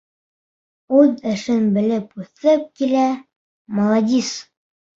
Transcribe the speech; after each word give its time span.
Үҙ 0.99 1.11
эшен 1.31 1.67
белеп 1.77 2.17
үҫеп 2.25 2.65
килә, 2.81 3.07
маладис. 3.79 4.35